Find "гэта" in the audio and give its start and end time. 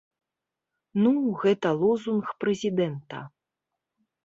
1.43-1.67